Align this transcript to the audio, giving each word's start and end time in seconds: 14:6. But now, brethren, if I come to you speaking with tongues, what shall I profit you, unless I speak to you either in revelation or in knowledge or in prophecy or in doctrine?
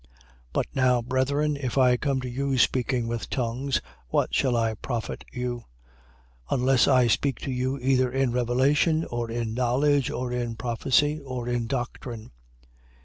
14:6. 0.01 0.07
But 0.53 0.65
now, 0.73 1.01
brethren, 1.03 1.55
if 1.55 1.77
I 1.77 1.95
come 1.95 2.21
to 2.21 2.27
you 2.27 2.57
speaking 2.57 3.07
with 3.07 3.29
tongues, 3.29 3.81
what 4.07 4.33
shall 4.33 4.57
I 4.57 4.73
profit 4.73 5.23
you, 5.31 5.65
unless 6.49 6.87
I 6.87 7.05
speak 7.05 7.39
to 7.41 7.51
you 7.51 7.77
either 7.77 8.11
in 8.11 8.31
revelation 8.31 9.05
or 9.05 9.29
in 9.29 9.53
knowledge 9.53 10.09
or 10.09 10.33
in 10.33 10.55
prophecy 10.55 11.19
or 11.19 11.47
in 11.47 11.67
doctrine? 11.67 12.31